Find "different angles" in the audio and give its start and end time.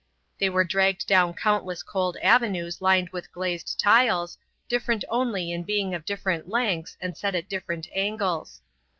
7.47-8.61